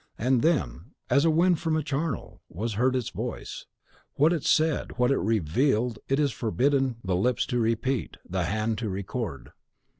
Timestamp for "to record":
8.79-9.51